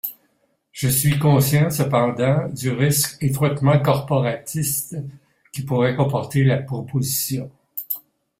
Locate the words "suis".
0.89-1.19